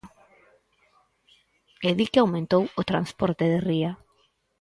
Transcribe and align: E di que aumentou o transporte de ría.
E 1.87 1.89
di 1.97 2.05
que 2.11 2.19
aumentou 2.21 2.63
o 2.81 2.87
transporte 2.91 3.43
de 3.51 3.59
ría. 3.67 3.91